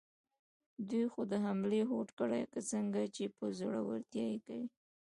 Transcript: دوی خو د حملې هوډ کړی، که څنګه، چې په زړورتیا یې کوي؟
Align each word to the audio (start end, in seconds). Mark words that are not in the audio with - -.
دوی 0.89 1.05
خو 1.11 1.21
د 1.31 1.33
حملې 1.45 1.81
هوډ 1.89 2.09
کړی، 2.19 2.41
که 2.53 2.59
څنګه، 2.71 3.01
چې 3.15 3.23
په 3.37 3.43
زړورتیا 3.57 4.25
یې 4.33 4.39
کوي؟ 4.45 4.67